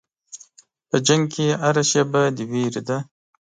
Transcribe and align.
په 0.89 0.97
جنګ 1.07 1.23
کې 1.33 1.45
هره 1.63 1.83
شېبه 1.89 2.21
د 2.35 2.37
وېرې 2.51 2.81
ده. 2.87 2.97